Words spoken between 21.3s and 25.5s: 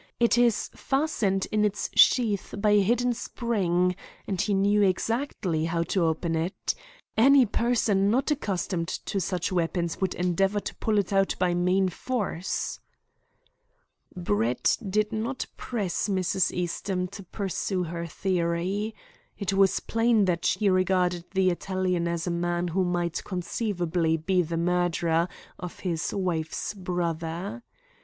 the Italian as a man who might conceivably be the murderer